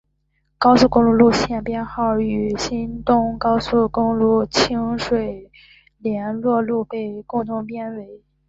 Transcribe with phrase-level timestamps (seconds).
[0.57, 5.51] 高速公路路线编号与新东名高速公路清水
[5.99, 8.23] 联络路被共同编为。